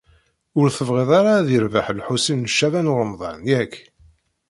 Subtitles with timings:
[0.59, 3.73] Ur tebɣiḍ ara ad irbeḥ Lḥusin n Caɛban u Ṛemḍan, yak?